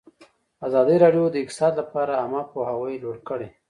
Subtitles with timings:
[0.67, 3.49] ازادي راډیو د اقتصاد لپاره عامه پوهاوي لوړ کړی.